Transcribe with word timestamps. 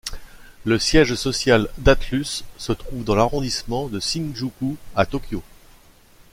Le 0.65 0.79
siège 0.79 1.13
social 1.13 1.67
d'Atlus 1.77 2.41
se 2.57 2.71
trouve 2.71 3.03
dans 3.03 3.13
l'arrondissement 3.13 3.87
de 3.87 3.99
Shinjuku 3.99 4.75
à 4.95 5.05
Tokyo. 5.05 5.43